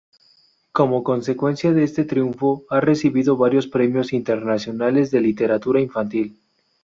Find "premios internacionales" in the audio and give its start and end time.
3.67-5.11